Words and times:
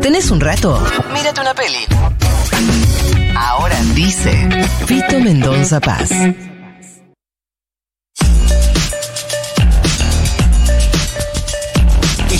¿Tenés 0.00 0.30
un 0.30 0.40
rato? 0.40 0.82
Mírate 1.12 1.40
una 1.40 1.54
peli. 1.54 1.78
Ahora 3.34 3.76
dice 3.94 4.48
Fito 4.86 5.18
Mendonza 5.20 5.80
Paz. 5.80 6.10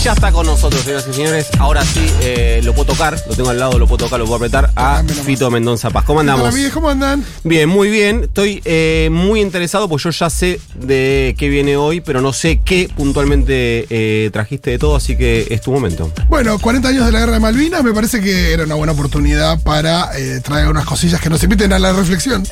Ya 0.07 0.13
está 0.13 0.31
con 0.31 0.47
nosotros, 0.47 0.83
señoras 0.83 1.05
y 1.11 1.15
señores. 1.15 1.49
Ahora 1.59 1.85
sí, 1.85 2.09
eh, 2.21 2.61
lo 2.63 2.75
puedo 2.75 2.93
tocar, 2.93 3.21
lo 3.29 3.35
tengo 3.35 3.51
al 3.51 3.59
lado, 3.59 3.77
lo 3.77 3.89
puedo 3.89 4.05
tocar, 4.05 4.21
lo 4.21 4.25
puedo 4.27 4.37
apretar 4.37 4.71
a. 4.77 5.03
Fito 5.03 5.51
Mendonza 5.51 5.91
Paz. 5.91 6.05
¿Cómo 6.05 6.21
Hola 6.21 6.35
andamos? 6.35 6.55
amigues, 6.55 6.73
¿cómo 6.73 6.89
andan? 6.89 7.25
Bien, 7.43 7.69
muy 7.69 7.91
bien. 7.91 8.23
Estoy 8.23 8.63
eh, 8.65 9.09
muy 9.11 9.41
interesado, 9.41 9.89
pues 9.89 10.05
yo 10.05 10.11
ya 10.11 10.31
sé 10.31 10.61
de 10.77 11.35
qué 11.37 11.49
viene 11.49 11.77
hoy, 11.77 12.03
pero 12.03 12.21
no 12.21 12.33
sé 12.33 12.61
qué 12.65 12.89
puntualmente 12.97 13.85
eh, 13.91 14.31
trajiste 14.33 14.71
de 14.71 14.79
todo, 14.79 14.95
así 14.95 15.17
que 15.17 15.49
es 15.51 15.61
tu 15.61 15.73
momento. 15.73 16.13
Bueno, 16.29 16.57
40 16.57 16.87
años 16.87 17.05
de 17.07 17.11
la 17.11 17.19
guerra 17.19 17.33
de 17.33 17.41
Malvinas, 17.41 17.83
me 17.83 17.93
parece 17.93 18.21
que 18.21 18.53
era 18.53 18.63
una 18.63 18.77
buena 18.77 18.93
oportunidad 18.93 19.61
para 19.65 20.13
traer 20.45 20.69
unas 20.69 20.85
cosillas 20.85 21.21
que 21.21 21.31
nos 21.31 21.43
inviten 21.43 21.73
a 21.73 21.81
la 21.81 21.93
reflexión. 21.93 22.47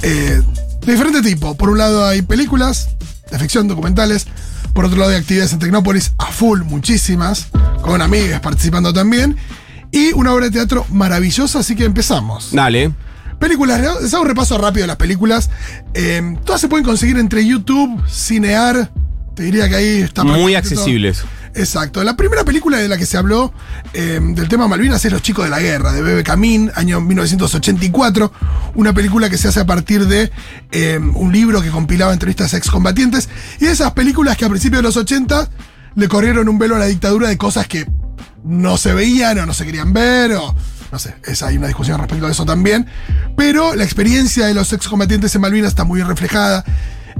De 0.00 0.42
diferente 0.80 1.20
tipo. 1.20 1.54
Por 1.56 1.68
un 1.68 1.76
lado 1.76 2.06
hay 2.06 2.22
películas 2.22 2.88
de 3.30 3.38
ficción, 3.38 3.68
documentales. 3.68 4.26
Por 4.74 4.84
otro 4.84 4.98
lado 4.98 5.10
hay 5.10 5.18
actividades 5.18 5.52
en 5.52 5.58
Tecnópolis 5.58 6.12
a 6.18 6.26
full, 6.26 6.62
muchísimas, 6.62 7.48
con 7.82 8.02
amigas 8.02 8.40
participando 8.40 8.92
también. 8.92 9.36
Y 9.92 10.12
una 10.12 10.32
obra 10.32 10.46
de 10.46 10.52
teatro 10.52 10.86
maravillosa, 10.90 11.60
así 11.60 11.74
que 11.74 11.84
empezamos. 11.84 12.52
Dale. 12.52 12.92
Películas, 13.38 13.80
les 14.02 14.12
hago 14.12 14.22
un 14.22 14.28
repaso 14.28 14.58
rápido 14.58 14.82
de 14.82 14.88
las 14.88 14.96
películas. 14.96 15.50
Eh, 15.94 16.36
todas 16.44 16.60
se 16.60 16.68
pueden 16.68 16.84
conseguir 16.84 17.18
entre 17.18 17.44
YouTube, 17.44 18.02
Cinear. 18.08 18.90
Te 19.34 19.44
diría 19.44 19.68
que 19.68 19.74
ahí 19.76 20.00
está 20.02 20.24
Muy 20.24 20.54
todo. 20.54 21.24
Exacto. 21.54 22.02
La 22.04 22.16
primera 22.16 22.44
película 22.44 22.78
de 22.78 22.88
la 22.88 22.96
que 22.96 23.06
se 23.06 23.16
habló 23.16 23.52
eh, 23.92 24.20
del 24.22 24.48
tema 24.48 24.68
Malvinas 24.68 25.04
es 25.04 25.12
Los 25.12 25.22
Chicos 25.22 25.44
de 25.44 25.50
la 25.50 25.60
Guerra, 25.60 25.92
de 25.92 26.02
Bebe 26.02 26.22
Camín, 26.22 26.70
año 26.74 27.00
1984. 27.00 28.32
Una 28.74 28.92
película 28.92 29.28
que 29.28 29.36
se 29.36 29.48
hace 29.48 29.60
a 29.60 29.66
partir 29.66 30.06
de 30.06 30.30
eh, 30.70 30.98
un 30.98 31.32
libro 31.32 31.60
que 31.60 31.70
compilaba 31.70 32.12
entrevistas 32.12 32.54
a 32.54 32.56
excombatientes. 32.56 33.28
Y 33.58 33.66
esas 33.66 33.92
películas 33.92 34.36
que 34.36 34.44
a 34.44 34.48
principios 34.48 34.78
de 34.78 34.84
los 34.84 34.96
80 34.96 35.48
le 35.96 36.08
corrieron 36.08 36.48
un 36.48 36.58
velo 36.58 36.76
a 36.76 36.78
la 36.78 36.86
dictadura 36.86 37.28
de 37.28 37.36
cosas 37.36 37.66
que 37.66 37.86
no 38.44 38.76
se 38.76 38.94
veían 38.94 39.38
o 39.38 39.46
no 39.46 39.54
se 39.54 39.64
querían 39.64 39.92
ver 39.92 40.32
o. 40.34 40.54
No 40.92 40.98
sé, 40.98 41.14
es, 41.24 41.40
hay 41.44 41.56
una 41.56 41.68
discusión 41.68 41.98
respecto 41.98 42.26
a 42.26 42.30
eso 42.30 42.44
también. 42.44 42.86
Pero 43.36 43.74
la 43.74 43.84
experiencia 43.84 44.46
de 44.46 44.54
los 44.54 44.72
excombatientes 44.72 45.34
en 45.34 45.40
Malvinas 45.40 45.68
está 45.68 45.84
muy 45.84 45.98
bien 45.98 46.08
reflejada 46.08 46.64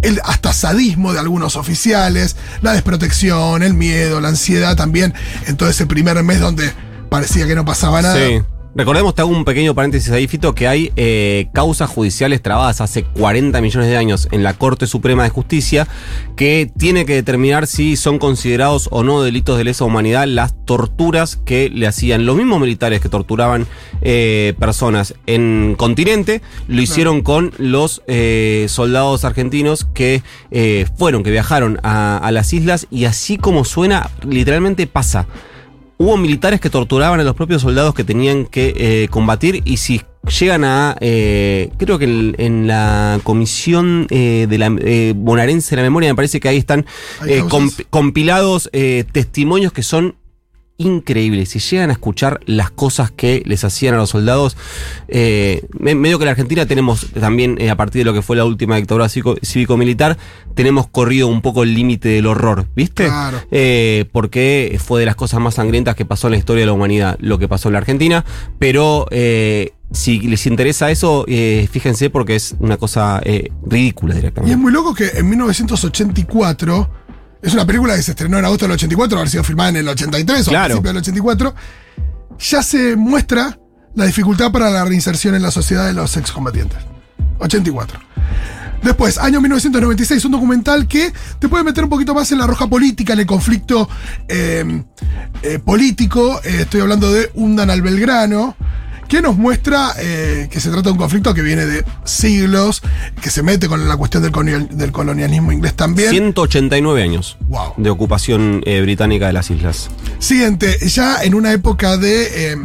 el 0.03 0.21
hasta 0.25 0.53
sadismo 0.53 1.13
de 1.13 1.19
algunos 1.19 1.57
oficiales, 1.57 2.37
la 2.63 2.73
desprotección, 2.73 3.63
el 3.63 3.75
miedo, 3.75 4.21
la 4.21 4.29
ansiedad 4.29 4.77
también 4.77 5.15
en 5.47 5.57
todo 5.57 5.69
ese 5.69 5.87
primer 5.87 6.23
mes 6.23 6.41
donde 6.41 6.73
parecía 7.09 7.47
que 7.47 7.55
no 7.55 7.65
pasaba 7.65 8.03
nada. 8.03 8.17
Sí. 8.17 8.43
Recordemos, 8.73 9.17
te 9.17 9.23
hago 9.23 9.33
un 9.33 9.45
pequeño 9.45 9.75
paréntesis 9.75 10.13
ahí, 10.13 10.29
Fito, 10.29 10.55
que 10.55 10.69
hay 10.69 10.93
eh, 10.95 11.49
causas 11.53 11.91
judiciales 11.91 12.41
trabadas 12.41 12.81
hace 12.81 13.03
40 13.03 13.61
millones 13.61 13.89
de 13.89 13.97
años 13.97 14.29
en 14.31 14.45
la 14.45 14.55
Corte 14.55 14.87
Suprema 14.87 15.25
de 15.25 15.31
Justicia 15.31 15.89
que 16.37 16.71
tiene 16.79 17.05
que 17.05 17.15
determinar 17.15 17.67
si 17.67 17.97
son 17.97 18.21
considerados 18.21 18.89
o 18.93 19.03
no 19.03 19.23
delitos 19.23 19.59
de 19.59 19.65
lesa 19.65 19.85
humanidad 19.85 20.29
las 20.29 20.55
torturas 20.67 21.35
que 21.35 21.69
le 21.69 21.89
hacían 21.89 22.27
los 22.27 22.37
mismos 22.37 22.61
militares 22.61 23.01
que 23.01 23.09
torturaban 23.09 23.67
eh, 24.03 24.55
personas 24.61 25.15
en 25.27 25.75
continente, 25.77 26.41
lo 26.69 26.81
hicieron 26.81 27.23
con 27.23 27.53
los 27.59 28.03
eh, 28.07 28.67
soldados 28.69 29.25
argentinos 29.25 29.85
que 29.85 30.23
fueron, 30.97 31.25
que 31.25 31.33
viajaron 31.33 31.81
a, 31.83 32.19
a 32.19 32.31
las 32.31 32.53
islas 32.53 32.87
y 32.89 33.07
así 33.07 33.37
como 33.37 33.65
suena, 33.65 34.11
literalmente 34.23 34.87
pasa. 34.87 35.27
Hubo 36.03 36.17
militares 36.17 36.63
que 36.63 36.71
torturaban 36.71 37.21
a 37.21 37.25
los 37.25 37.35
propios 37.35 37.61
soldados 37.61 37.95
que 37.95 38.05
tenían 38.05 38.47
que 38.47 38.73
eh, 38.75 39.09
combatir 39.11 39.61
y 39.67 39.77
si 39.77 40.01
llegan 40.39 40.65
a, 40.65 40.97
eh, 41.01 41.69
creo 41.77 41.99
que 41.99 42.07
en, 42.07 42.35
en 42.39 42.67
la 42.67 43.21
comisión 43.23 44.07
eh, 44.09 44.47
de 44.49 44.57
la 44.57 44.75
eh, 44.81 45.13
bonaerense 45.15 45.71
de 45.71 45.77
la 45.77 45.83
memoria, 45.83 46.09
me 46.09 46.15
parece 46.15 46.41
que 46.41 46.49
ahí 46.49 46.57
están 46.57 46.87
eh, 47.27 47.43
comp- 47.43 47.85
compilados 47.91 48.71
eh, 48.73 49.05
testimonios 49.13 49.75
que 49.75 49.83
son 49.83 50.15
increíbles. 50.81 51.51
Si 51.51 51.59
llegan 51.59 51.91
a 51.91 51.93
escuchar 51.93 52.41
las 52.47 52.71
cosas 52.71 53.11
que 53.11 53.43
les 53.47 53.65
hacían 53.65 53.95
a 53.95 53.99
los 53.99 54.11
soldados, 54.11 54.57
eh, 55.09 55.63
me- 55.79 55.95
medio 55.95 56.19
que 56.19 56.25
en 56.25 56.27
la 56.27 56.31
Argentina 56.33 56.67
tenemos 56.67 57.07
también, 57.13 57.57
eh, 57.61 57.71
a 57.71 57.77
partir 57.77 58.01
de 58.01 58.05
lo 58.07 58.15
que 58.15 58.23
fue 58.23 58.37
la 58.37 58.45
última 58.45 58.77
dictadura 58.77 59.09
cívico- 59.09 59.37
cívico-militar, 59.43 60.17
tenemos 60.55 60.89
corrido 60.89 61.29
un 61.29 61.43
poco 61.43 61.63
el 61.63 61.75
límite 61.75 62.09
del 62.09 62.27
horror, 62.27 62.67
¿viste? 62.75 63.05
Claro. 63.07 63.39
Eh, 63.51 64.07
porque 64.13 64.79
fue 64.83 65.01
de 65.01 65.07
las 65.07 65.15
cosas 65.17 65.41
más 65.41 65.55
sangrientas 65.55 65.95
que 65.95 66.05
pasó 66.05 66.27
en 66.29 66.33
la 66.33 66.39
historia 66.39 66.63
de 66.63 66.67
la 66.67 66.73
humanidad, 66.73 67.17
lo 67.21 67.39
que 67.39 67.47
pasó 67.47 67.69
en 67.69 67.75
la 67.75 67.79
Argentina, 67.79 68.25
pero 68.59 69.07
si 69.93 70.21
les 70.21 70.47
interesa 70.47 70.91
eso, 70.91 71.25
eh, 71.27 71.69
fíjense 71.71 72.11
porque 72.11 72.37
es 72.37 72.55
una 72.61 72.77
cosa 72.77 73.21
eh, 73.25 73.51
ridícula 73.67 74.15
Y 74.15 74.17
es 74.19 74.23
directamente. 74.23 74.57
muy 74.57 74.71
loco 74.73 74.95
que 74.95 75.09
en 75.17 75.29
1984, 75.29 76.89
es 77.43 77.55
una 77.55 77.65
película 77.67 77.97
que 77.97 78.03
se 78.03 78.13
estrenó 78.13 78.39
en 78.39 78.45
agosto 78.45 78.65
del 78.67 78.73
84, 78.73 79.19
haber 79.19 79.31
sido 79.31 79.45
filmada 79.45 79.71
en 79.71 79.77
el 79.77 79.89
83 79.89 80.39
o 80.47 80.51
a 80.51 80.53
Claro. 80.53 80.65
principios 80.83 80.95
del 80.95 81.01
84, 81.03 81.55
ya 82.39 82.63
se 82.63 82.97
muestra 82.97 83.59
la 83.95 84.05
dificultad 84.05 84.53
para 84.53 84.71
la 84.71 84.85
reinserción 84.85 85.35
en 85.35 85.43
la 85.43 85.51
sociedad 85.51 85.87
de 85.87 85.93
los 85.95 86.17
excombatientes. 86.17 86.79
84. 87.39 87.99
Después, 88.83 89.19
año 89.19 89.41
1996, 89.43 90.25
un 90.25 90.33
documental 90.33 90.89
que 90.89 91.13
te 91.39 91.49
puede 91.49 91.65
meter 91.65 91.85
un 91.85 91.91
poquito 91.91 92.15
más 92.15 92.33
en 92.33 92.39
la 92.39 92.47
roja 92.47 92.67
política, 92.67 93.13
en 93.13 93.21
el 93.21 93.27
conflicto 93.27 93.89
eh, 94.27 94.85
eh, 95.43 95.59
político. 95.59 96.41
Eh, 96.45 96.61
estoy 96.61 96.81
hablando 96.81 97.13
de 97.13 97.31
Undan 97.35 97.69
al 97.69 97.83
Belgrano, 97.83 98.57
que 99.11 99.21
nos 99.21 99.37
muestra 99.37 99.93
eh, 99.99 100.49
que 100.51 100.61
se 100.61 100.69
trata 100.71 100.85
de 100.85 100.93
un 100.93 100.97
conflicto 100.99 101.35
que 101.35 101.43
viene 101.43 101.67
de 101.67 101.85
siglos, 102.05 102.81
que 103.21 103.29
se 103.29 103.43
mete 103.43 103.67
con 103.69 103.87
la 103.89 103.97
cuestión 103.97 104.23
del, 104.23 104.33
colonial- 104.33 104.69
del 104.71 104.93
colonialismo 104.93 105.51
inglés 105.53 105.75
también. 105.75 106.09
189 106.11 107.03
años 107.03 107.37
Wow. 107.49 107.75
de 107.77 107.91
ocupación 107.91 108.63
eh, 108.65 108.81
británica 108.81 109.27
de 109.27 109.33
las 109.33 109.51
islas. 109.51 109.91
Siguiente, 110.21 110.79
ya 110.89 111.23
en 111.25 111.35
una 111.35 111.53
época 111.53 111.97
de 111.97 112.53
eh, 112.53 112.57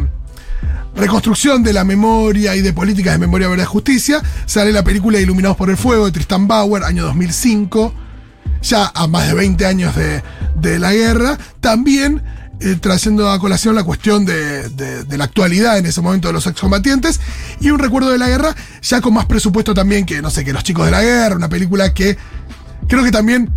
reconstrucción 0.96 1.64
de 1.64 1.74
la 1.74 1.84
memoria 1.84 2.56
y 2.56 2.62
de 2.62 2.74
políticas 2.74 3.14
de 3.14 3.20
memoria, 3.20 3.48
verdad 3.48 3.64
y 3.64 3.68
justicia, 3.68 4.22
sale 4.46 4.72
la 4.72 4.84
película 4.84 5.20
Iluminados 5.20 5.58
por 5.58 5.70
el 5.70 5.78
Fuego 5.78 6.06
de 6.06 6.12
Tristan 6.12 6.48
Bauer, 6.48 6.84
año 6.84 7.04
2005, 7.06 7.94
ya 8.62 8.92
a 8.94 9.08
más 9.08 9.28
de 9.28 9.34
20 9.34 9.66
años 9.66 9.96
de, 9.96 10.22
de 10.56 10.80
la 10.80 10.94
guerra, 10.94 11.38
también 11.60 12.22
eh, 12.62 12.78
trayendo 12.80 13.30
a 13.30 13.40
colación 13.40 13.76
la 13.76 13.84
cuestión 13.84 14.26
de, 14.26 14.70
de- 14.70 15.04
de 15.04 15.18
la 15.18 15.26
actualidad 15.26 15.78
en 15.78 15.86
ese 15.86 16.02
momento 16.02 16.28
de 16.30 16.34
los 16.34 16.48
excombatientes 16.48 17.20
y 17.60 17.70
un 17.70 17.80
recuerdo 17.80 18.10
de 18.12 18.18
la 18.18 18.28
guerra 18.30 18.56
ya 18.82 19.02
con 19.02 19.14
más 19.14 19.26
presupuesto 19.26 19.74
también 19.74 20.06
que, 20.06 20.22
no 20.22 20.30
sé, 20.30 20.46
que 20.46 20.54
Los 20.54 20.64
Chicos 20.64 20.86
de 20.86 20.92
la 20.92 21.02
Guerra, 21.02 21.36
una 21.36 21.50
película 21.50 21.94
que 21.94 22.18
creo 22.88 23.04
que 23.04 23.12
también 23.12 23.52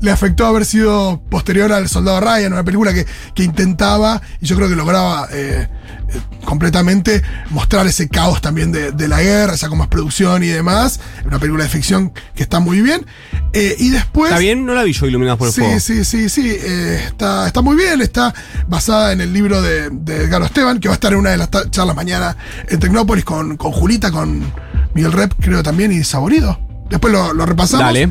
le 0.00 0.10
afectó 0.10 0.46
haber 0.46 0.64
sido 0.64 1.20
posterior 1.28 1.72
al 1.72 1.88
Soldado 1.88 2.20
Ryan, 2.20 2.52
una 2.52 2.64
película 2.64 2.92
que, 2.94 3.06
que 3.34 3.42
intentaba, 3.42 4.20
y 4.40 4.46
yo 4.46 4.56
creo 4.56 4.68
que 4.68 4.76
lograba 4.76 5.26
eh, 5.32 5.68
eh, 6.10 6.20
completamente 6.44 7.22
mostrar 7.50 7.86
ese 7.86 8.08
caos 8.08 8.40
también 8.40 8.70
de, 8.72 8.92
de 8.92 9.08
la 9.08 9.20
guerra, 9.20 9.54
ya 9.54 9.68
con 9.68 9.78
más 9.78 9.88
producción 9.88 10.42
y 10.44 10.46
demás. 10.48 11.00
Una 11.26 11.38
película 11.38 11.64
de 11.64 11.70
ficción 11.70 12.12
que 12.34 12.42
está 12.42 12.60
muy 12.60 12.80
bien. 12.80 13.04
Eh, 13.52 13.74
y 13.78 13.90
después. 13.90 14.30
¿Está 14.30 14.38
bien? 14.40 14.64
No 14.64 14.74
la 14.74 14.82
vi 14.84 14.92
yo 14.92 15.06
Iluminados 15.06 15.38
por 15.38 15.48
el 15.48 15.54
Sí, 15.54 15.60
Fuego. 15.62 15.80
sí, 15.80 16.04
sí, 16.04 16.28
sí. 16.28 16.48
eh, 16.48 17.02
está, 17.06 17.46
está 17.46 17.60
muy 17.60 17.76
bien. 17.76 18.00
Está 18.00 18.32
basada 18.68 19.12
en 19.12 19.20
el 19.20 19.32
libro 19.32 19.60
de, 19.62 19.90
de 19.90 20.24
Edgardo 20.24 20.46
Esteban, 20.46 20.78
que 20.80 20.88
va 20.88 20.94
a 20.94 20.96
estar 20.96 21.12
en 21.12 21.18
una 21.18 21.30
de 21.30 21.38
las 21.38 21.48
charlas 21.70 21.96
mañana 21.96 22.36
en 22.68 22.78
Tecnópolis 22.78 23.24
con, 23.24 23.56
con 23.56 23.72
Julita, 23.72 24.10
con 24.10 24.50
Miguel 24.94 25.12
Rep, 25.12 25.34
creo 25.40 25.62
también, 25.62 25.92
y 25.92 26.04
Saborido. 26.04 26.58
Después 26.88 27.12
lo, 27.12 27.34
lo 27.34 27.44
repasamos. 27.46 27.84
Dale. 27.84 28.10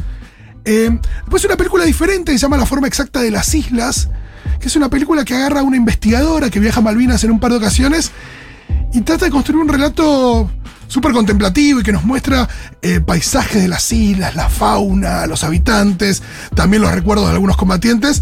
Eh, 0.69 0.89
después 1.21 1.45
una 1.45 1.55
película 1.55 1.85
diferente 1.85 2.33
que 2.33 2.37
se 2.37 2.41
llama 2.41 2.57
La 2.57 2.65
forma 2.65 2.87
exacta 2.87 3.21
de 3.21 3.31
las 3.31 3.55
islas, 3.55 4.09
que 4.59 4.67
es 4.67 4.75
una 4.75 4.89
película 4.89 5.23
que 5.23 5.33
agarra 5.33 5.61
a 5.61 5.63
una 5.63 5.77
investigadora 5.77 6.49
que 6.49 6.59
viaja 6.59 6.81
a 6.81 6.83
Malvinas 6.83 7.23
en 7.23 7.31
un 7.31 7.39
par 7.39 7.51
de 7.51 7.57
ocasiones 7.57 8.11
y 8.91 8.99
trata 8.99 9.23
de 9.23 9.31
construir 9.31 9.61
un 9.61 9.69
relato 9.69 10.51
súper 10.89 11.13
contemplativo 11.13 11.79
y 11.79 11.83
que 11.83 11.93
nos 11.93 12.03
muestra 12.03 12.49
eh, 12.81 12.99
paisajes 12.99 13.61
de 13.61 13.69
las 13.69 13.89
islas, 13.93 14.35
la 14.35 14.49
fauna, 14.49 15.25
los 15.25 15.45
habitantes, 15.45 16.21
también 16.53 16.81
los 16.81 16.91
recuerdos 16.91 17.27
de 17.27 17.31
algunos 17.31 17.55
combatientes 17.55 18.21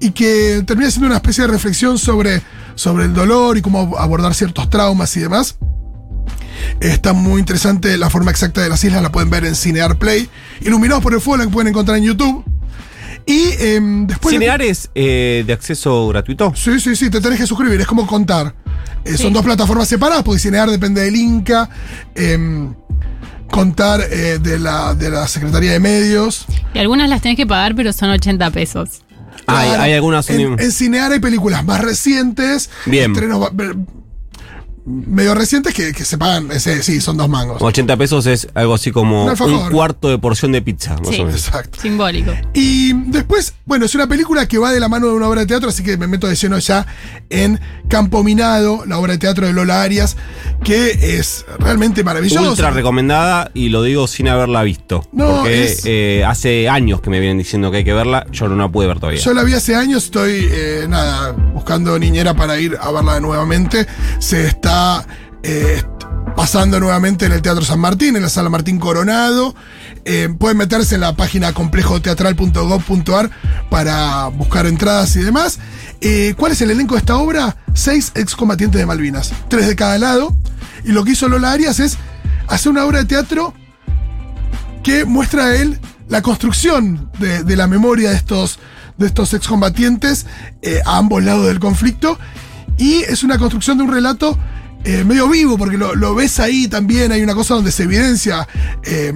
y 0.00 0.10
que 0.10 0.64
termina 0.66 0.90
siendo 0.90 1.06
una 1.06 1.18
especie 1.18 1.42
de 1.42 1.52
reflexión 1.52 1.96
sobre, 1.96 2.42
sobre 2.74 3.04
el 3.04 3.14
dolor 3.14 3.56
y 3.56 3.62
cómo 3.62 3.96
abordar 3.98 4.34
ciertos 4.34 4.68
traumas 4.68 5.16
y 5.16 5.20
demás. 5.20 5.58
Está 6.80 7.12
muy 7.12 7.40
interesante 7.40 7.96
la 7.98 8.10
forma 8.10 8.30
exacta 8.30 8.60
de 8.62 8.68
las 8.68 8.82
islas, 8.84 9.02
la 9.02 9.10
pueden 9.12 9.30
ver 9.30 9.44
en 9.44 9.54
Cinear 9.54 9.98
Play. 9.98 10.28
Iluminados 10.62 11.02
por 11.02 11.14
el 11.14 11.20
fuego, 11.20 11.44
la 11.44 11.50
pueden 11.50 11.68
encontrar 11.68 11.98
en 11.98 12.04
YouTube. 12.04 12.44
Y 13.26 13.50
em, 13.58 14.06
después. 14.06 14.32
¿Cinear 14.34 14.60
es 14.60 14.90
eh, 14.94 15.44
de 15.46 15.52
acceso 15.52 16.08
gratuito? 16.08 16.52
Sí, 16.54 16.78
sí, 16.80 16.94
sí, 16.94 17.08
te 17.10 17.20
tenés 17.20 17.38
que 17.40 17.46
suscribir, 17.46 17.80
es 17.80 17.86
como 17.86 18.06
contar. 18.06 18.54
Eh, 19.04 19.12
Sí. 19.16 19.22
Son 19.22 19.32
dos 19.32 19.42
plataformas 19.44 19.88
separadas, 19.88 20.22
porque 20.22 20.40
Cinear 20.40 20.70
depende 20.70 21.00
del 21.02 21.16
Inca. 21.16 21.68
em, 22.14 22.74
contar 23.50 24.00
eh, 24.10 24.38
de, 24.40 24.58
la, 24.58 24.94
de 24.94 25.10
la 25.10 25.28
Secretaría 25.28 25.72
de 25.72 25.78
Medios. 25.80 26.44
Y 26.74 26.78
algunas 26.80 27.08
las 27.08 27.22
tenés 27.22 27.36
que 27.36 27.46
pagar, 27.46 27.74
pero 27.76 27.92
son 27.92 28.10
80 28.10 28.50
pesos. 28.50 29.02
Hay- 29.46 29.68
hay 29.70 29.92
algunas 29.92 30.28
En, 30.30 30.58
en 30.58 30.72
Cinear 30.72 31.12
hay 31.12 31.20
películas 31.20 31.64
más 31.64 31.80
recientes. 31.80 32.68
Bien. 32.86 33.12
Estrenos 33.12 33.50
medio 34.86 35.34
recientes 35.34 35.72
que, 35.72 35.92
que 35.92 36.04
se 36.04 36.18
pagan. 36.18 36.50
ese, 36.52 36.82
sí, 36.82 37.00
son 37.00 37.16
dos 37.16 37.28
mangos. 37.28 37.60
80 37.62 37.96
pesos 37.96 38.26
es 38.26 38.48
algo 38.54 38.74
así 38.74 38.90
como 38.90 39.24
Un 39.26 39.70
cuarto 39.70 40.08
de 40.08 40.18
porción 40.18 40.52
de 40.52 40.60
pizza, 40.62 40.96
más 40.98 41.08
Sí. 41.08 41.20
o 41.20 41.24
menos. 41.26 41.46
Exacto. 41.46 41.80
Simbólico. 41.80 42.32
Y 42.52 42.92
después, 43.10 43.54
bueno, 43.64 43.86
es 43.86 43.94
una 43.94 44.06
película 44.06 44.46
que 44.46 44.58
va 44.58 44.72
de 44.72 44.80
la 44.80 44.88
mano 44.88 45.06
de 45.06 45.14
una 45.14 45.28
obra 45.28 45.40
de 45.42 45.46
teatro, 45.46 45.68
así 45.70 45.82
que 45.82 45.96
me 45.96 46.06
meto 46.06 46.26
de 46.26 46.34
lleno 46.34 46.58
ya 46.58 46.86
en 47.30 47.58
Campo 47.88 48.22
Minado, 48.22 48.84
la 48.86 48.98
obra 48.98 49.12
de 49.12 49.18
teatro 49.18 49.46
de 49.46 49.52
Lola 49.52 49.82
Arias, 49.82 50.16
que 50.62 51.16
es 51.18 51.44
realmente 51.58 52.04
maravillosa. 52.04 52.50
Ultra 52.50 52.70
recomendada 52.70 53.50
y 53.54 53.70
lo 53.70 53.82
digo 53.82 54.06
sin 54.06 54.28
haberla 54.28 54.62
visto. 54.62 55.08
No, 55.12 55.36
porque 55.38 55.64
es- 55.64 55.82
eh, 55.86 56.24
hace 56.26 56.68
años 56.68 57.00
que 57.00 57.10
me 57.10 57.20
vienen 57.20 57.38
diciendo 57.38 57.70
que 57.70 57.78
hay 57.78 57.84
que 57.84 57.92
verla, 57.94 58.26
yo 58.30 58.48
no 58.48 58.56
la 58.56 58.68
pude 58.68 58.86
ver 58.86 58.98
todavía. 59.00 59.20
Yo 59.20 59.32
la 59.34 59.42
vi 59.44 59.54
hace 59.54 59.74
años, 59.74 60.04
estoy, 60.04 60.46
eh, 60.50 60.86
nada, 60.88 61.34
buscando 61.64 61.98
niñera 61.98 62.34
para 62.34 62.60
ir 62.60 62.76
a 62.78 62.90
verla 62.90 63.20
nuevamente. 63.20 63.86
Se 64.18 64.46
está 64.46 65.06
eh, 65.42 65.82
pasando 66.36 66.78
nuevamente 66.78 67.24
en 67.24 67.32
el 67.32 67.40
Teatro 67.40 67.64
San 67.64 67.80
Martín, 67.80 68.16
en 68.16 68.22
la 68.22 68.28
Sala 68.28 68.50
Martín 68.50 68.78
Coronado. 68.78 69.54
Eh, 70.04 70.28
pueden 70.38 70.58
meterse 70.58 70.96
en 70.96 71.00
la 71.00 71.16
página 71.16 71.54
complejoteatral.gov.ar 71.54 73.30
para 73.70 74.26
buscar 74.26 74.66
entradas 74.66 75.16
y 75.16 75.20
demás. 75.20 75.58
Eh, 76.02 76.34
¿Cuál 76.36 76.52
es 76.52 76.60
el 76.60 76.70
elenco 76.70 76.96
de 76.96 76.98
esta 76.98 77.16
obra? 77.16 77.56
Seis 77.72 78.12
excombatientes 78.14 78.78
de 78.78 78.84
Malvinas, 78.84 79.32
tres 79.48 79.66
de 79.66 79.74
cada 79.74 79.96
lado. 79.96 80.36
Y 80.84 80.92
lo 80.92 81.02
que 81.02 81.12
hizo 81.12 81.30
Lola 81.30 81.52
Arias 81.52 81.80
es 81.80 81.96
hacer 82.46 82.72
una 82.72 82.84
obra 82.84 82.98
de 82.98 83.04
teatro 83.06 83.54
que 84.82 85.06
muestra 85.06 85.46
a 85.46 85.56
él 85.56 85.80
la 86.10 86.20
construcción 86.20 87.10
de, 87.18 87.42
de 87.42 87.56
la 87.56 87.66
memoria 87.66 88.10
de 88.10 88.16
estos, 88.16 88.58
de 88.98 89.06
estos 89.06 89.34
excombatientes 89.34 90.26
eh, 90.62 90.80
a 90.84 90.98
ambos 90.98 91.22
lados 91.22 91.46
del 91.46 91.60
conflicto. 91.60 92.18
Y 92.76 93.02
es 93.02 93.22
una 93.22 93.38
construcción 93.38 93.78
de 93.78 93.84
un 93.84 93.92
relato 93.92 94.38
eh, 94.84 95.04
medio 95.04 95.28
vivo, 95.28 95.56
porque 95.56 95.78
lo, 95.78 96.14
ves 96.14 96.40
ahí 96.40 96.68
también. 96.68 97.12
Hay 97.12 97.22
una 97.22 97.34
cosa 97.34 97.54
donde 97.54 97.72
se 97.72 97.84
evidencia 97.84 98.46
eh, 98.82 99.12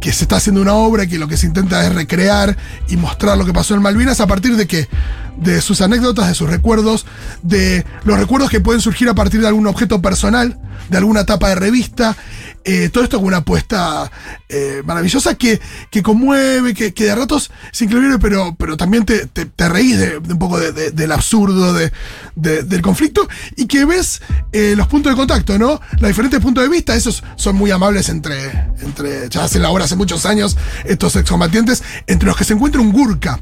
que 0.00 0.12
se 0.12 0.24
está 0.24 0.36
haciendo 0.36 0.60
una 0.60 0.74
obra 0.74 1.06
que 1.06 1.18
lo 1.18 1.28
que 1.28 1.36
se 1.36 1.46
intenta 1.46 1.86
es 1.86 1.94
recrear 1.94 2.56
y 2.88 2.96
mostrar 2.96 3.38
lo 3.38 3.44
que 3.44 3.52
pasó 3.52 3.74
en 3.74 3.82
Malvinas 3.82 4.20
a 4.20 4.26
partir 4.26 4.56
de 4.56 4.66
que 4.66 4.88
de 5.36 5.60
sus 5.60 5.80
anécdotas, 5.80 6.28
de 6.28 6.34
sus 6.34 6.48
recuerdos, 6.48 7.06
de 7.42 7.84
los 8.04 8.18
recuerdos 8.18 8.50
que 8.50 8.60
pueden 8.60 8.80
surgir 8.80 9.08
a 9.08 9.14
partir 9.14 9.40
de 9.40 9.48
algún 9.48 9.66
objeto 9.66 10.00
personal, 10.02 10.58
de 10.88 10.98
alguna 10.98 11.24
tapa 11.26 11.48
de 11.48 11.54
revista. 11.54 12.16
eh, 12.64 12.90
todo 12.92 13.02
esto 13.02 13.16
con 13.18 13.26
una 13.26 13.38
apuesta 13.38 14.08
eh, 14.48 14.82
maravillosa 14.84 15.34
que, 15.34 15.60
que 15.90 16.00
conmueve, 16.02 16.74
que, 16.74 16.94
que 16.94 17.06
de 17.06 17.14
ratos 17.16 17.50
es 17.72 17.82
increíble, 17.82 18.18
pero, 18.20 18.54
pero 18.56 18.76
también 18.76 19.04
te, 19.04 19.26
te, 19.26 19.68
reís 19.68 19.98
de, 19.98 20.18
un 20.18 20.38
poco 20.38 20.60
de- 20.60 20.70
de- 20.70 20.90
del 20.92 21.10
absurdo 21.10 21.72
de, 21.74 21.92
de- 22.36 22.62
del 22.62 22.80
conflicto 22.82 23.26
y 23.56 23.66
que 23.66 23.84
ves 23.84 24.22
eh, 24.52 24.74
los 24.76 24.86
puntos 24.86 25.10
de 25.10 25.16
contacto, 25.16 25.58
¿no? 25.58 25.80
Los 25.98 26.08
diferentes 26.08 26.38
puntos 26.40 26.62
de 26.62 26.70
vista, 26.70 26.94
esos 26.94 27.24
son 27.34 27.56
muy 27.56 27.72
amables 27.72 28.08
entre, 28.08 28.50
entre 28.82 29.28
ya 29.28 29.42
hacen 29.44 29.60
la 29.62 29.70
hace 29.82 29.96
muchos 29.96 30.24
años, 30.24 30.56
estos 30.84 31.16
excombatientes, 31.16 31.82
entre 32.06 32.28
los 32.28 32.36
que 32.36 32.44
se 32.44 32.52
encuentra 32.52 32.80
un 32.80 32.92
Gurka, 32.92 33.40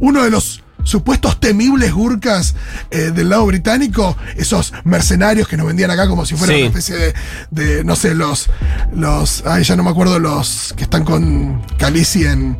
uno 0.00 0.24
de 0.24 0.30
los 0.30 0.62
supuestos 0.88 1.38
temibles 1.38 1.92
Gurkas 1.92 2.54
eh, 2.90 3.12
del 3.14 3.28
lado 3.28 3.44
británico, 3.46 4.16
esos 4.36 4.72
mercenarios 4.84 5.46
que 5.48 5.56
nos 5.56 5.66
vendían 5.66 5.90
acá 5.90 6.08
como 6.08 6.24
si 6.24 6.34
fuera 6.34 6.54
Sí. 6.54 6.60
una 6.60 6.68
especie 6.68 6.96
de, 6.96 7.14
de, 7.50 7.84
no 7.84 7.94
sé, 7.94 8.14
los, 8.14 8.48
los, 8.94 9.44
ay, 9.46 9.64
ya 9.64 9.76
no 9.76 9.82
me 9.82 9.90
acuerdo, 9.90 10.18
los 10.18 10.72
que 10.76 10.84
están 10.84 11.04
con 11.04 11.62
Khaleesi 11.78 12.24
en... 12.24 12.58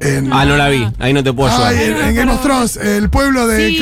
en 0.00 0.32
Ah, 0.32 0.44
no 0.44 0.56
la 0.56 0.68
vi, 0.68 0.86
ahí 0.98 1.12
no 1.12 1.22
te 1.22 1.32
puedo 1.32 1.50
ayudar. 1.50 1.72
Ay, 1.74 1.84
en, 1.84 1.96
en 1.96 2.14
Game 2.16 2.32
of 2.32 2.42
Thrones, 2.42 2.76
el 2.76 3.08
pueblo 3.10 3.46
de 3.46 3.68
Sí, 3.68 3.78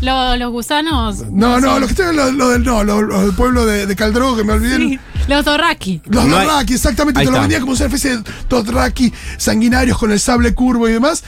los, 0.00 0.38
los 0.38 0.50
gusanos. 0.50 1.24
No, 1.30 1.60
no, 1.60 1.70
son- 1.70 1.80
lo 1.80 1.86
que 1.86 1.92
estoy 1.92 2.14
lo, 2.14 2.30
lo 2.32 2.48
del 2.50 2.64
no, 2.64 2.82
lo, 2.84 3.00
lo 3.02 3.22
del 3.22 3.34
pueblo 3.34 3.64
de, 3.64 3.86
de 3.86 3.96
que 3.96 4.04
me 4.44 4.52
olvidé. 4.52 4.76
Sí, 4.76 4.98
Los 5.28 5.44
Dorraki. 5.44 6.02
Los 6.06 6.26
No 6.26 6.38
Dothraki, 6.38 6.74
exactamente, 6.74 7.20
Ahí 7.20 7.26
te 7.26 7.30
lo 7.30 7.36
está. 7.36 7.40
vendían 7.42 7.60
como 7.62 7.72
una 7.72 7.84
especie 7.84 8.16
de 8.18 8.22
Dothraki 8.48 9.12
sanguinarios 9.38 9.96
con 9.96 10.12
el 10.12 10.20
sable 10.20 10.54
curvo 10.54 10.88
y 10.88 10.92
demás. 10.92 11.24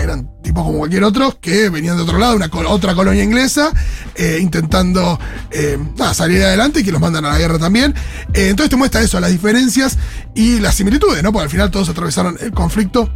Eran 0.00 0.28
tipos 0.42 0.64
como 0.64 0.78
cualquier 0.78 1.04
otro 1.04 1.38
que 1.40 1.68
venían 1.70 1.96
de 1.96 2.02
otro 2.02 2.18
lado, 2.18 2.36
una 2.36 2.50
otra 2.68 2.94
colonia 2.94 3.22
inglesa, 3.22 3.72
eh, 4.14 4.38
intentando 4.40 5.18
eh, 5.50 5.78
nada, 5.96 6.14
salir 6.14 6.42
adelante 6.42 6.80
y 6.80 6.84
que 6.84 6.92
los 6.92 7.00
mandan 7.00 7.24
a 7.24 7.30
la 7.30 7.38
guerra 7.38 7.58
también. 7.58 7.94
Eh, 8.34 8.48
entonces 8.50 8.70
te 8.70 8.76
muestra 8.76 9.00
eso, 9.00 9.18
las 9.20 9.30
diferencias 9.30 9.96
y 10.34 10.60
las 10.60 10.74
similitudes, 10.74 11.22
¿no? 11.22 11.32
Porque 11.32 11.44
al 11.44 11.50
final 11.50 11.70
todos 11.70 11.88
atravesaron 11.88 12.36
el 12.40 12.52
conflicto 12.52 13.10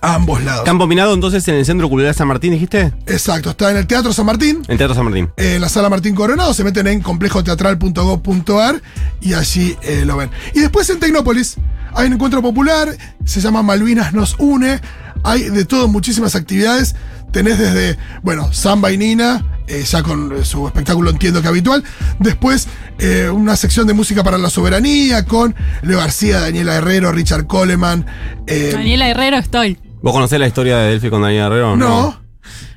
a 0.00 0.14
ambos 0.14 0.42
lados. 0.42 0.64
Campo 0.64 0.86
Minado, 0.86 1.14
entonces, 1.14 1.46
en 1.48 1.56
el 1.56 1.64
Centro 1.64 1.88
Cultural 1.88 2.14
San 2.14 2.28
Martín, 2.28 2.52
dijiste? 2.52 2.92
Exacto, 3.06 3.50
está 3.50 3.70
en 3.70 3.78
el 3.78 3.86
Teatro 3.86 4.12
San 4.12 4.26
Martín. 4.26 4.62
En 4.68 4.78
Teatro 4.78 4.94
San 4.94 5.04
Martín. 5.04 5.30
en 5.36 5.60
la 5.60 5.68
sala 5.68 5.88
Martín 5.88 6.14
Coronado, 6.14 6.54
se 6.54 6.64
meten 6.64 6.86
en 6.86 7.00
complejoteatral.gov.ar 7.00 8.82
y 9.20 9.34
allí 9.34 9.76
lo 10.04 10.16
ven. 10.16 10.30
Y 10.54 10.60
después 10.60 10.88
en 10.90 11.00
Tecnópolis 11.00 11.56
hay 11.94 12.06
un 12.06 12.12
encuentro 12.14 12.42
popular, 12.42 12.96
se 13.24 13.40
llama 13.40 13.62
Malvinas 13.62 14.12
nos 14.12 14.36
une, 14.38 14.80
hay 15.24 15.50
de 15.50 15.64
todo, 15.64 15.88
muchísimas 15.88 16.34
actividades. 16.34 16.94
Tenés 17.32 17.58
desde, 17.58 17.98
bueno, 18.22 18.52
Samba 18.54 18.90
y 18.90 18.96
Nina, 18.96 19.44
eh, 19.66 19.84
ya 19.86 20.02
con 20.02 20.32
eh, 20.34 20.44
su 20.44 20.66
espectáculo 20.66 21.10
entiendo 21.10 21.42
que 21.42 21.48
habitual. 21.48 21.84
Después 22.18 22.68
eh, 22.98 23.28
una 23.30 23.54
sección 23.56 23.86
de 23.86 23.92
música 23.92 24.24
para 24.24 24.38
la 24.38 24.48
soberanía 24.48 25.24
con 25.26 25.54
Leo 25.82 25.98
García, 25.98 26.40
Daniela 26.40 26.74
Herrero, 26.76 27.12
Richard 27.12 27.46
Coleman. 27.46 28.06
eh, 28.46 28.70
Daniela 28.72 29.08
Herrero 29.10 29.36
estoy. 29.36 29.78
¿Vos 30.00 30.12
conocés 30.14 30.38
la 30.40 30.46
historia 30.46 30.78
de 30.78 30.90
Delphi 30.90 31.10
con 31.10 31.20
Daniel 31.22 31.46
Herrero? 31.46 31.76
no, 31.76 32.18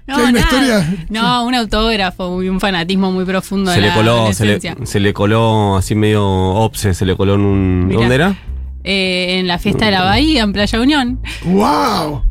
No, 0.07 0.15
¿Que 0.17 0.21
hay 0.21 0.29
una 0.29 0.31
nada. 0.31 0.41
historia? 0.41 1.05
No, 1.09 1.45
un 1.45 1.55
autógrafo 1.55 2.43
y 2.43 2.49
un 2.49 2.59
fanatismo 2.59 3.09
muy 3.11 3.23
profundo 3.23 3.71
Se 3.71 3.75
de 3.77 3.81
le 3.83 3.87
la 3.87 3.93
coló, 3.95 4.33
se 4.33 4.45
le, 4.45 4.59
se 4.85 4.99
le 4.99 5.13
coló 5.13 5.77
así 5.77 5.95
medio 5.95 6.25
obse, 6.27 6.93
se 6.93 7.05
le 7.05 7.15
coló 7.15 7.35
en 7.35 7.41
un. 7.41 7.87
Mirá. 7.87 7.99
¿Dónde 7.99 8.15
era? 8.15 8.35
Eh, 8.83 9.37
en 9.39 9.47
la 9.47 9.59
fiesta 9.59 9.85
de 9.85 9.91
la 9.91 10.03
Bahía, 10.03 10.41
en 10.43 10.51
Playa 10.51 10.81
Unión. 10.81 11.21
wow, 11.45 12.23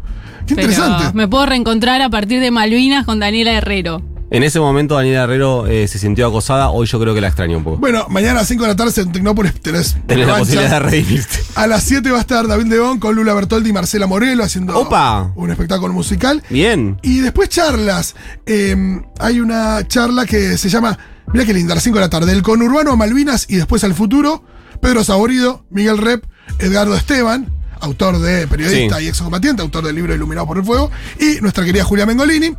qué 0.47 0.55
Pero 0.55 0.71
interesante. 0.71 1.13
me 1.15 1.29
puedo 1.29 1.47
reencontrar 1.47 2.03
a 2.03 2.09
partir 2.11 2.41
de 2.41 2.51
Malvinas 2.51 3.05
con 3.07 3.19
Daniela 3.21 3.53
Herrero. 3.53 4.03
En 4.33 4.45
ese 4.45 4.61
momento 4.61 4.95
Daniela 4.95 5.25
Herrero 5.25 5.67
eh, 5.67 5.89
se 5.89 5.99
sintió 5.99 6.29
acosada, 6.29 6.71
hoy 6.71 6.87
yo 6.87 7.01
creo 7.01 7.13
que 7.15 7.21
la 7.21 7.27
extraño 7.27 7.59
un 7.59 7.65
poco. 7.65 7.79
Bueno, 7.79 8.07
mañana 8.09 8.33
a 8.33 8.43
las 8.43 8.47
5 8.49 8.63
de 8.63 8.69
la 8.69 8.77
tarde 8.77 9.03
en 9.03 9.11
Tecnópolis 9.11 9.55
tenés, 9.61 9.97
Tenés 10.07 10.29
la 10.29 10.39
posibilidad 10.39 10.71
de 10.71 10.79
redimirte. 10.79 11.41
A 11.57 11.67
las 11.67 11.83
7 11.83 12.09
va 12.13 12.19
a 12.19 12.21
estar 12.21 12.47
David 12.47 12.67
León 12.67 13.01
con 13.01 13.17
Lula 13.17 13.35
Bertoldi 13.35 13.71
y 13.71 13.73
Marcela 13.73 14.07
Morelo 14.07 14.45
haciendo 14.45 14.79
¡Opa! 14.79 15.33
un 15.35 15.51
espectáculo 15.51 15.93
musical. 15.93 16.45
Bien. 16.49 16.97
Y 17.03 17.19
después 17.19 17.49
charlas. 17.49 18.15
Eh, 18.47 19.01
hay 19.19 19.41
una 19.41 19.85
charla 19.89 20.25
que 20.27 20.57
se 20.59 20.69
llama, 20.69 20.97
mira 21.33 21.45
qué 21.45 21.53
linda, 21.53 21.73
a 21.73 21.75
las 21.75 21.83
5 21.83 21.97
de 21.99 22.05
la 22.05 22.11
tarde, 22.11 22.33
del 22.33 22.43
conurbano 22.43 22.93
a 22.93 22.97
Malvinas 22.97 23.47
y 23.49 23.57
después 23.57 23.83
al 23.83 23.95
futuro. 23.95 24.45
Pedro 24.81 25.03
Saborido, 25.03 25.65
Miguel 25.71 25.99
Rep, 25.99 26.25
Edgardo 26.61 26.95
Esteban, 26.95 27.53
autor 27.81 28.19
de 28.19 28.47
periodista 28.47 28.99
Sí. 28.99 29.05
y 29.05 29.09
excombatiente, 29.09 29.63
autor 29.63 29.85
del 29.87 29.97
libro 29.97 30.15
Iluminado 30.15 30.47
por 30.47 30.59
el 30.59 30.65
Fuego, 30.65 30.91
y 31.19 31.41
nuestra 31.41 31.65
querida 31.65 31.85
Julia 31.85 32.07
Mengolini. 32.07 32.55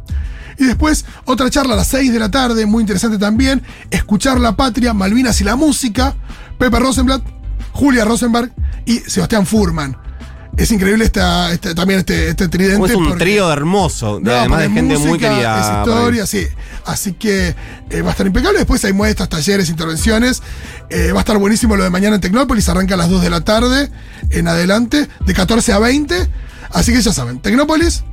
Y 0.57 0.65
después 0.65 1.05
otra 1.25 1.49
charla 1.49 1.73
a 1.73 1.77
las 1.77 1.87
6 1.87 2.11
de 2.13 2.19
la 2.19 2.29
tarde, 2.29 2.65
muy 2.65 2.81
interesante 2.81 3.17
también, 3.17 3.63
Escuchar 3.89 4.39
la 4.39 4.55
Patria, 4.55 4.93
Malvinas 4.93 5.39
y 5.41 5.43
la 5.43 5.55
Música, 5.55 6.15
Pepe 6.59 6.77
Rosenblatt, 6.79 7.23
Julia 7.71 8.05
Rosenberg 8.05 8.51
y 8.85 8.99
Sebastián 8.99 9.45
Furman. 9.45 9.97
Es 10.57 10.69
increíble 10.71 11.05
esta, 11.05 11.51
este- 11.53 11.73
también 11.73 11.99
este, 12.01 12.29
este 12.29 12.47
tridente. 12.49 12.85
Es 12.87 12.95
un 12.95 13.17
trío 13.17 13.51
hermoso, 13.51 14.17
de- 14.19 14.23
no, 14.23 14.31
además 14.31 14.59
de 14.59 14.69
gente 14.69 14.97
muy 14.97 15.17
querida. 15.17 15.59
Es 15.83 15.87
historia, 15.89 16.25
sí. 16.27 16.47
Así 16.85 17.13
que 17.13 17.55
eh, 17.89 18.01
va 18.01 18.09
a 18.09 18.11
estar 18.11 18.25
impecable. 18.27 18.57
Después 18.59 18.83
hay 18.85 18.93
muestras, 18.93 19.29
talleres, 19.29 19.69
intervenciones. 19.69 20.41
Eh, 20.89 21.11
va 21.13 21.19
a 21.19 21.21
estar 21.21 21.37
buenísimo 21.37 21.75
lo 21.75 21.83
de 21.83 21.89
mañana 21.89 22.15
en 22.15 22.21
Tecnópolis. 22.21 22.67
Arranca 22.69 22.95
a 22.95 22.97
las 22.97 23.09
2 23.09 23.21
de 23.21 23.29
la 23.29 23.41
tarde 23.41 23.89
en 24.29 24.47
adelante, 24.47 25.07
de 25.25 25.33
14 25.33 25.73
a 25.73 25.79
20. 25.79 26.27
Así 26.71 26.91
que 26.91 27.01
ya 27.01 27.13
saben, 27.13 27.39
Tecnópolis, 27.39 28.03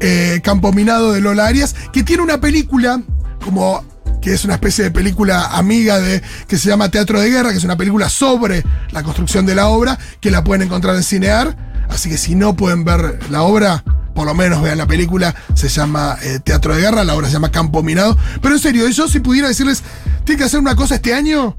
eh, 0.00 0.40
Campo 0.42 0.72
Minado 0.72 1.12
de 1.12 1.20
Lola 1.20 1.46
Arias, 1.46 1.74
que 1.92 2.02
tiene 2.02 2.22
una 2.22 2.40
película 2.40 3.00
como 3.44 3.84
que 4.24 4.32
es 4.32 4.46
una 4.46 4.54
especie 4.54 4.84
de 4.84 4.90
película 4.90 5.48
amiga 5.48 6.00
de 6.00 6.22
que 6.48 6.56
se 6.56 6.70
llama 6.70 6.88
Teatro 6.88 7.20
de 7.20 7.28
Guerra, 7.28 7.50
que 7.50 7.58
es 7.58 7.64
una 7.64 7.76
película 7.76 8.08
sobre 8.08 8.64
la 8.90 9.02
construcción 9.02 9.44
de 9.44 9.54
la 9.54 9.68
obra, 9.68 9.98
que 10.18 10.30
la 10.30 10.42
pueden 10.42 10.62
encontrar 10.62 10.96
en 10.96 11.02
Cinear. 11.02 11.84
Así 11.90 12.08
que 12.08 12.16
si 12.16 12.34
no 12.34 12.56
pueden 12.56 12.86
ver 12.86 13.18
la 13.28 13.42
obra, 13.42 13.84
por 14.14 14.24
lo 14.24 14.32
menos 14.32 14.62
vean 14.62 14.78
la 14.78 14.86
película, 14.86 15.34
se 15.52 15.68
llama 15.68 16.16
eh, 16.22 16.40
Teatro 16.42 16.74
de 16.74 16.80
Guerra, 16.80 17.04
la 17.04 17.14
obra 17.14 17.26
se 17.26 17.34
llama 17.34 17.50
Campo 17.50 17.82
Minado. 17.82 18.16
Pero 18.40 18.54
en 18.54 18.60
serio, 18.62 18.88
yo 18.88 19.08
si 19.08 19.20
pudiera 19.20 19.48
decirles, 19.48 19.82
tienen 20.24 20.38
que 20.38 20.44
hacer 20.44 20.58
una 20.58 20.74
cosa 20.74 20.94
este 20.94 21.12
año, 21.12 21.58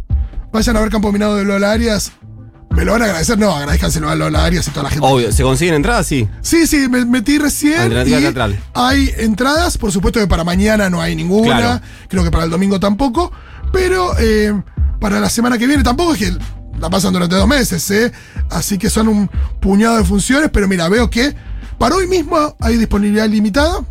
vayan 0.52 0.76
a 0.76 0.80
ver 0.80 0.90
Campo 0.90 1.12
Minado 1.12 1.36
de 1.36 1.46
Lola 1.46 1.72
Arias. 1.72 2.14
Me 2.76 2.84
lo 2.84 2.92
van 2.92 3.04
a 3.04 3.06
agradecer, 3.06 3.38
no, 3.38 3.56
agradezcanselo 3.56 4.10
a 4.10 4.16
Lola 4.16 4.44
Arias 4.44 4.68
y 4.68 4.72
toda 4.72 4.84
la 4.84 4.90
gente. 4.90 5.08
Obvio, 5.08 5.32
¿se 5.32 5.44
consiguen 5.44 5.76
entradas? 5.76 6.08
Sí. 6.08 6.28
Sí, 6.42 6.68
sí, 6.68 6.90
me 6.90 7.06
metí 7.06 7.38
recién. 7.38 7.80
Alternativa 7.80 8.20
y 8.20 8.22
teatral. 8.22 8.60
Hay 8.74 9.14
entradas, 9.18 9.78
por 9.78 9.92
supuesto 9.94 10.20
que 10.20 10.28
para 10.28 10.44
mañana 10.44 10.90
no 10.90 11.02
hay 11.02 11.16
ninguna. 11.16 11.58
Claro. 11.58 11.82
Creo 12.10 12.24
que 12.24 12.32
para 12.32 12.44
el 12.44 12.50
domingo 12.50 12.80
tampoco. 12.80 13.32
Pero 13.72 14.18
eh, 14.20 14.54
para 15.00 15.20
la 15.20 15.30
semana 15.30 15.58
que 15.58 15.68
viene 15.68 15.84
tampoco 15.84 16.14
es 16.14 16.20
que 16.20 16.38
la 16.80 16.90
pasan 16.90 17.14
durante 17.14 17.36
dos 17.36 17.48
meses, 17.48 17.90
¿eh? 17.92 18.12
Así 18.50 18.78
que 18.78 18.90
son 18.90 19.08
un 19.08 19.30
puñado 19.62 19.98
de 19.98 20.04
funciones, 20.04 20.50
pero 20.52 20.68
mira, 20.68 20.90
veo 20.90 21.10
que 21.10 21.34
para 21.78 21.96
hoy 21.96 22.08
mismo 22.08 22.56
hay 22.60 22.78
disponibilidad 22.78 23.30
limitada. 23.30 23.82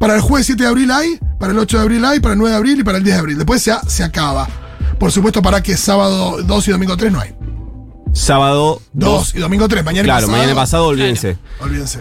Para 0.00 0.14
el 0.14 0.20
jueves 0.20 0.46
7 0.46 0.62
de 0.62 0.68
abril 0.68 0.90
hay, 0.90 1.18
para 1.38 1.52
el 1.52 1.58
8 1.58 1.76
de 1.76 1.82
abril 1.82 2.04
hay, 2.04 2.20
para 2.20 2.32
el 2.32 2.38
9 2.38 2.50
de 2.50 2.56
abril 2.56 2.80
y 2.80 2.84
para 2.84 2.98
el 2.98 3.04
10 3.04 3.14
de 3.16 3.20
abril. 3.20 3.36
Después 3.36 3.62
se, 3.62 3.72
se 3.86 4.02
acaba. 4.02 4.48
Por 4.98 5.12
supuesto, 5.12 5.42
para 5.42 5.62
que 5.62 5.76
sábado 5.76 6.42
2 6.42 6.68
y 6.68 6.70
domingo 6.72 6.96
3 6.96 7.12
no 7.12 7.20
hay. 7.20 7.37
Sábado 8.12 8.80
2 8.94 9.34
y 9.36 9.38
domingo 9.38 9.68
3, 9.68 9.84
mañana 9.84 10.04
Claro, 10.04 10.26
pasado. 10.26 10.38
mañana 10.38 10.54
pasado, 10.54 10.86
olvídense. 10.86 11.36
Olvídense. 11.60 12.00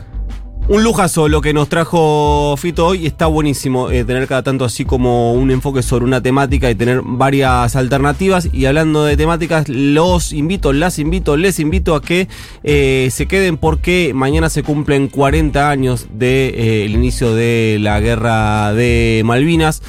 Un 0.70 0.84
lujazo 0.84 1.30
lo 1.30 1.40
que 1.40 1.54
nos 1.54 1.70
trajo 1.70 2.56
Fito 2.58 2.88
hoy. 2.88 3.06
Está 3.06 3.28
buenísimo 3.28 3.90
eh, 3.90 4.04
tener 4.04 4.28
cada 4.28 4.44
tanto 4.44 4.66
así 4.66 4.84
como 4.84 5.32
un 5.34 5.50
enfoque 5.50 5.82
sobre 5.82 6.04
una 6.04 6.22
temática 6.22 6.70
y 6.70 6.76
tener 6.76 7.02
varias 7.06 7.78
alternativas. 7.78 8.50
Y 8.52 8.66
hablando 8.66 9.06
de 9.06 9.16
temáticas, 9.16 9.70
los 9.70 10.34
invito, 10.34 10.74
las 10.74 11.00
invito, 11.00 11.38
les 11.38 11.60
invito 11.62 11.96
a 11.96 12.02
que 12.02 12.28
eh, 12.64 13.08
se 13.14 13.28
queden 13.28 13.56
porque 13.56 14.12
mañana 14.14 14.50
se 14.50 14.64
cumplen 14.64 15.08
40 15.08 15.70
años 15.70 16.08
del 16.12 16.92
inicio 16.92 17.34
de 17.34 17.78
la 17.80 18.02
guerra 18.02 18.74
de 18.74 19.22
Malvinas. 19.24 19.82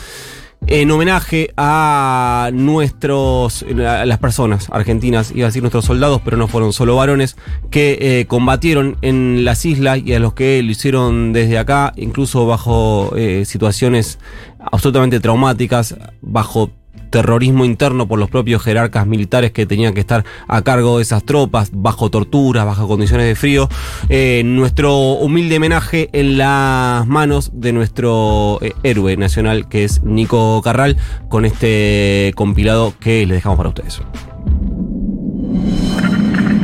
En 0.71 0.91
homenaje 0.91 1.55
a 1.57 2.51
nuestros, 2.53 3.63
a 3.63 4.05
las 4.05 4.19
personas 4.19 4.69
argentinas, 4.71 5.33
iba 5.35 5.47
a 5.47 5.49
decir 5.49 5.63
nuestros 5.63 5.87
soldados, 5.87 6.21
pero 6.23 6.37
no 6.37 6.47
fueron 6.47 6.75
solo 6.75 6.95
varones, 6.95 7.39
que 7.71 7.97
eh, 7.99 8.27
combatieron 8.27 8.99
en 9.01 9.47
las 9.47 9.65
islas 9.65 10.01
y 10.05 10.13
a 10.13 10.19
los 10.19 10.35
que 10.35 10.63
lo 10.63 10.71
hicieron 10.71 11.33
desde 11.33 11.57
acá, 11.57 11.95
incluso 11.97 12.45
bajo 12.45 13.17
eh, 13.17 13.47
situaciones 13.47 14.19
absolutamente 14.59 15.21
traumáticas, 15.21 15.97
bajo 16.21 16.71
terrorismo 16.99 17.65
interno 17.65 18.07
por 18.07 18.19
los 18.19 18.31
propios 18.31 18.63
jerarcas 18.63 19.07
militares 19.07 19.53
que 19.53 19.67
tenían 19.67 19.95
que 19.95 20.01
estar 20.01 20.25
a 20.47 20.63
cargo 20.63 20.99
de 20.99 21.03
esas 21.03 21.25
tropas, 21.25 21.71
bajo 21.73 22.11
torturas, 22.11 22.67
bajo 22.67 22.89
condiciones 22.89 23.27
de 23.27 23.35
frío. 23.35 23.69
Eh, 24.09 24.43
nuestro 24.45 24.97
humilde 24.99 25.57
homenaje 25.57 26.11
en 26.13 26.39
las 26.39 27.07
manos 27.07 27.51
de 27.55 27.73
nuestro 27.73 28.59
eh, 28.63 28.73
héroe 28.83 29.17
nacional, 29.17 29.69
que 29.69 29.85
es 29.85 30.03
Nico 30.03 30.61
Carral, 30.63 30.97
con 31.29 31.45
este 31.45 32.33
compilado 32.35 32.95
que 33.01 33.27
les 33.27 33.37
dejamos 33.37 33.57
para 33.57 33.69
ustedes. 33.71 34.01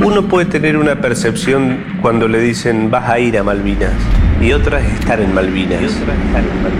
Uno 0.04 0.28
puede 0.28 0.46
tener 0.46 0.76
una 0.76 1.00
percepción 1.00 1.82
cuando 2.02 2.28
le 2.28 2.40
dicen 2.40 2.90
vas 2.90 3.08
a 3.08 3.18
ir 3.18 3.38
a 3.38 3.42
Malvinas 3.42 3.92
y 4.44 4.52
otra 4.52 4.78
es 4.78 5.00
estar 5.00 5.18
en 5.20 5.32
Malvinas. 5.32 5.80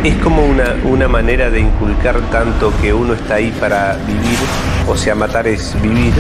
Es 0.05 0.17
como 0.17 0.45
una, 0.45 0.75
una 0.85 1.09
manera 1.09 1.49
de 1.49 1.61
inculcar 1.61 2.21
tanto 2.31 2.71
que 2.83 2.93
uno 2.93 3.15
está 3.15 3.37
ahí 3.37 3.51
para 3.59 3.97
vivir, 4.07 4.39
o 4.87 4.95
sea, 4.95 5.15
matar 5.15 5.47
es 5.47 5.75
vivir. 5.81 6.13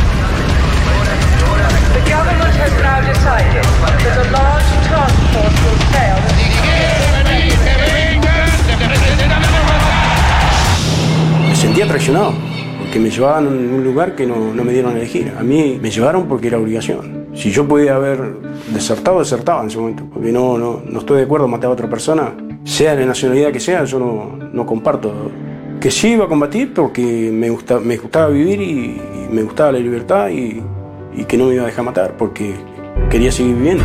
Me 11.46 11.56
sentía 11.56 11.86
traicionado, 11.86 12.32
porque 12.78 12.98
me 12.98 13.10
llevaban 13.10 13.46
a 13.46 13.50
un 13.50 13.84
lugar 13.84 14.14
que 14.14 14.26
no, 14.26 14.54
no 14.54 14.64
me 14.64 14.72
dieron 14.72 14.94
a 14.94 14.96
elegir. 14.96 15.34
A 15.38 15.42
mí 15.42 15.78
me 15.80 15.90
llevaron 15.90 16.26
porque 16.26 16.48
era 16.48 16.56
obligación. 16.56 17.23
Si 17.34 17.50
yo 17.50 17.66
podía 17.66 17.96
haber 17.96 18.36
desertado, 18.72 19.18
desertaba 19.18 19.62
en 19.62 19.68
ese 19.68 19.78
momento, 19.78 20.04
porque 20.12 20.30
no, 20.30 20.56
no, 20.56 20.82
no 20.84 20.98
estoy 21.00 21.18
de 21.18 21.24
acuerdo 21.24 21.48
matar 21.48 21.70
a 21.70 21.72
otra 21.72 21.88
persona, 21.88 22.32
sea 22.64 22.94
de 22.94 23.06
nacionalidad 23.06 23.52
que 23.52 23.60
sea, 23.60 23.84
yo 23.84 23.98
no, 23.98 24.36
no 24.52 24.66
comparto. 24.66 25.30
Que 25.80 25.90
sí 25.90 26.12
iba 26.12 26.24
a 26.24 26.28
combatir 26.28 26.72
porque 26.72 27.30
me, 27.32 27.50
me 27.80 27.96
gustaba 27.96 28.28
vivir 28.28 28.60
y, 28.60 29.00
me 29.30 29.42
gustaba 29.42 29.72
la 29.72 29.80
libertad 29.80 30.28
y 30.28 30.62
que 31.26 31.36
no 31.36 31.46
me 31.46 31.54
iba 31.54 31.64
a 31.64 31.66
dejar 31.66 31.84
matar 31.84 32.16
porque 32.16 32.54
quería 33.10 33.32
seguir 33.32 33.56
viviendo. 33.56 33.82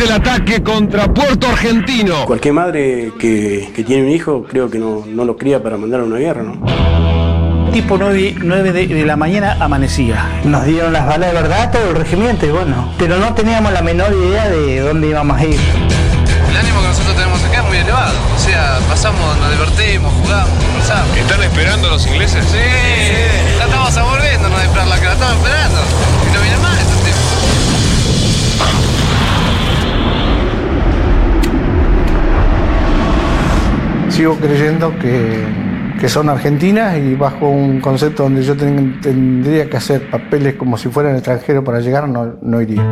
Repite 0.00 0.04
el 0.04 0.12
ataque 0.12 0.62
contra 0.62 1.12
Puerto 1.12 1.48
Argentino. 1.48 2.24
Cualquier 2.26 2.54
madre 2.54 3.12
que, 3.18 3.70
que 3.74 3.84
tiene 3.84 4.04
un 4.04 4.10
hijo 4.10 4.44
creo 4.48 4.70
que 4.70 4.78
no, 4.78 5.04
no 5.06 5.24
lo 5.24 5.36
cría 5.36 5.62
para 5.62 5.76
mandar 5.76 6.00
a 6.00 6.04
una 6.04 6.16
guerra, 6.16 6.42
¿no? 6.42 7.70
Tipo 7.72 7.98
9, 7.98 8.72
de, 8.72 8.86
de 8.86 9.04
la 9.04 9.16
mañana 9.16 9.56
amanecía. 9.60 10.26
Nos 10.44 10.64
dieron 10.64 10.92
las 10.92 11.06
balas 11.06 11.32
de 11.32 11.40
verdad 11.40 11.70
todo 11.70 11.90
el 11.90 11.96
regimiento, 11.96 12.46
y 12.46 12.50
bueno, 12.50 12.92
pero 12.98 13.18
no 13.18 13.32
teníamos 13.34 13.72
la 13.72 13.82
menor 13.82 14.12
idea 14.12 14.48
de 14.48 14.80
dónde 14.80 15.08
íbamos 15.08 15.38
a 15.38 15.44
ir. 15.44 15.60
El 16.50 16.56
ánimo 16.56 16.80
que 16.80 16.88
nosotros 16.88 17.14
tenemos 17.14 17.44
acá 17.44 17.58
es 17.58 17.68
muy 17.68 17.76
elevado. 17.78 18.14
O 18.34 18.40
sea, 18.40 18.78
pasamos, 18.88 19.38
nos 19.38 19.50
divertimos, 19.50 20.12
jugamos, 20.22 20.50
conversamos. 20.64 21.16
¿Están 21.16 21.42
esperando 21.42 21.90
los 21.90 22.06
ingleses? 22.06 22.44
Sí, 22.46 22.58
ya 23.58 23.64
estamos 23.64 23.94
volviéndonos 23.94 24.58
de 24.58 24.64
esperar 24.64 24.88
la 24.88 24.98
que 24.98 25.06
la 25.06 25.12
estamos 25.12 25.36
esperando. 25.36 25.80
Y 26.28 26.34
no 26.34 26.40
vienen 26.42 26.62
más 26.62 26.89
Sigo 34.20 34.36
creyendo 34.36 34.92
que, 34.98 35.42
que 35.98 36.06
son 36.10 36.28
argentinas 36.28 36.94
y 36.98 37.14
bajo 37.14 37.48
un 37.48 37.80
concepto 37.80 38.24
donde 38.24 38.42
yo 38.42 38.54
ten- 38.54 39.00
tendría 39.00 39.70
que 39.70 39.78
hacer 39.78 40.10
papeles 40.10 40.56
como 40.56 40.76
si 40.76 40.90
fueran 40.90 41.14
extranjero 41.14 41.64
para 41.64 41.80
llegar, 41.80 42.06
no, 42.06 42.34
no 42.42 42.60
iría. 42.60 42.82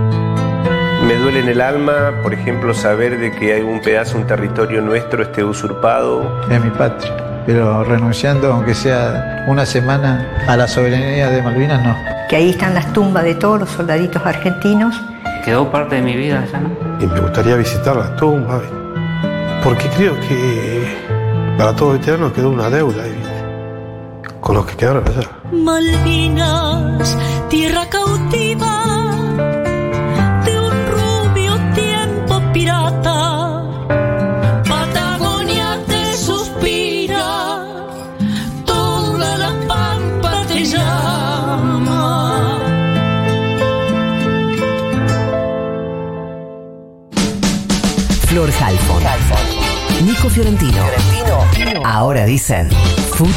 Me 1.07 1.17
duele 1.17 1.41
en 1.41 1.49
el 1.51 1.61
alma, 1.61 1.93
por 2.23 2.33
ejemplo, 2.33 2.73
saber 2.73 3.19
de 3.21 3.31
que 3.33 3.53
hay 3.53 3.61
un 3.61 3.83
pedazo, 3.83 4.17
un 4.17 4.27
territorio 4.27 4.81
nuestro 4.81 5.23
esté 5.23 5.45
usurpado. 5.45 6.41
Es 6.51 6.65
mi 6.65 6.71
patria. 6.71 7.13
Pero 7.45 7.85
renunciando, 7.85 8.51
aunque 8.51 8.75
sea 8.75 9.45
una 9.49 9.67
semana, 9.67 10.27
a 10.49 10.57
la 10.57 10.67
soberanía 10.67 11.29
de 11.29 11.43
Malvinas, 11.43 11.85
no. 11.85 11.95
que 12.31 12.37
ahí 12.37 12.49
están 12.53 12.73
las 12.73 12.91
tumbas 12.95 13.25
de 13.25 13.35
todos 13.35 13.61
los 13.61 13.69
soldaditos 13.69 14.25
argentinos. 14.25 14.99
Quedó 15.45 15.71
parte 15.71 15.97
de 15.97 16.01
mi 16.01 16.17
vida 16.17 16.41
allá, 16.41 16.59
¿no? 16.61 16.71
Y 17.03 17.07
me 17.07 17.21
gustaría 17.21 17.55
visitar 17.57 17.97
las 17.97 18.17
tumbas, 18.17 18.63
porque 19.63 19.89
creo 19.95 20.15
que 20.21 20.78
para 21.59 21.75
todo 21.75 21.91
veterano 21.91 22.33
quedó 22.33 22.51
una 22.51 22.71
deuda 22.71 23.03
ahí, 23.03 23.21
con 24.41 24.55
los 24.55 24.65
que 24.65 24.77
quedaron 24.77 25.05
allá. 25.09 25.29
Malvinas, 25.51 27.19
tierra 27.49 27.85
cautiva 27.91 28.75
de 30.45 30.61
un 30.61 30.77
rubio 30.95 31.55
tiempo 31.75 32.41
pirata. 32.53 33.65
Patagonia 34.69 35.85
te 35.89 36.17
suspira, 36.17 37.67
toda 38.65 39.39
la 39.39 39.53
pampa 39.67 40.45
te 40.47 40.65
llama. 40.65 42.61
Flor 48.29 48.49
Halfon. 48.49 49.03
Nico 50.05 50.31
Fiorentino. 50.31 51.18
Ahora 51.85 52.25
dicen 52.25 52.69
Futuro. 53.13 53.35